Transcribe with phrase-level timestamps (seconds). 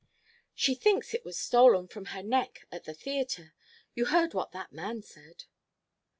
[0.55, 3.53] "She thinks it was stolen from her neck at the theater
[3.93, 5.43] you heard what that man said."